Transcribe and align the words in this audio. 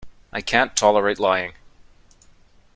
I 0.33 0.41
can't 0.41 0.75
tolerate 0.75 1.19
lying. 1.19 1.53